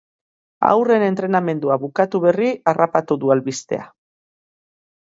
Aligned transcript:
Haurren 0.69 1.05
entrenamendua 1.07 1.77
bukatu 1.85 2.23
berri 2.25 2.51
harrapatu 2.73 3.21
du 3.27 3.35
albistea. 3.39 3.89